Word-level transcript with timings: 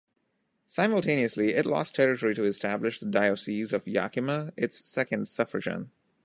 Simultaneously 0.65 1.53
it 1.53 1.63
lost 1.63 1.93
territory 1.93 2.33
to 2.33 2.43
establish 2.45 2.99
the 2.99 3.05
Diocese 3.05 3.71
of 3.71 3.87
Yakima, 3.87 4.51
its 4.57 4.83
second 4.89 5.27
suffragan. 5.27 5.91